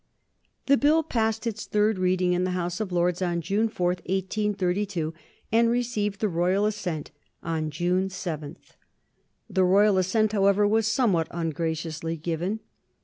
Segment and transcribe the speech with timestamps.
[0.65, 5.13] The Bill passed its third reading in the House of Lords on June 4, 1832,
[5.51, 7.11] and received the royal assent
[7.43, 8.57] on June 7.
[9.47, 12.61] The royal assent, however, was somewhat ungraciously given.